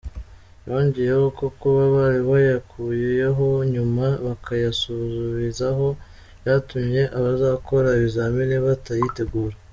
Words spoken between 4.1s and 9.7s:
bakayasubizaho byatumye abazakora ibizamini batayitegura.